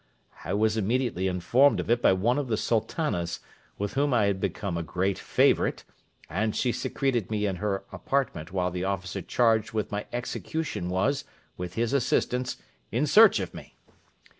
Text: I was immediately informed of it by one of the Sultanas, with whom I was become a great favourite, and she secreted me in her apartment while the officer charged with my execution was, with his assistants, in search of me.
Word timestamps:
I 0.43 0.55
was 0.55 0.77
immediately 0.77 1.27
informed 1.27 1.79
of 1.79 1.87
it 1.87 2.01
by 2.01 2.11
one 2.13 2.39
of 2.39 2.47
the 2.47 2.57
Sultanas, 2.57 3.39
with 3.77 3.93
whom 3.93 4.15
I 4.15 4.29
was 4.29 4.37
become 4.37 4.75
a 4.75 4.81
great 4.81 5.19
favourite, 5.19 5.83
and 6.27 6.55
she 6.55 6.71
secreted 6.71 7.29
me 7.29 7.45
in 7.45 7.57
her 7.57 7.83
apartment 7.91 8.51
while 8.51 8.71
the 8.71 8.83
officer 8.83 9.21
charged 9.21 9.73
with 9.73 9.91
my 9.91 10.07
execution 10.11 10.89
was, 10.89 11.23
with 11.55 11.75
his 11.75 11.93
assistants, 11.93 12.57
in 12.91 13.05
search 13.05 13.39
of 13.39 13.53
me. 13.53 13.75